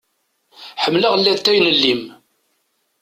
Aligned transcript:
Ḥemmeleɣ 0.83 1.13
llatay 1.17 1.57
n 1.59 1.67
llim. 1.79 2.03